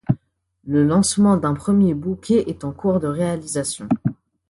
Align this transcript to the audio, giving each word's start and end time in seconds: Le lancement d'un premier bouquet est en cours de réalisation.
Le 0.65 0.83
lancement 0.83 1.37
d'un 1.37 1.53
premier 1.53 1.93
bouquet 1.93 2.45
est 2.49 2.63
en 2.63 2.71
cours 2.71 2.99
de 2.99 3.05
réalisation. 3.05 3.87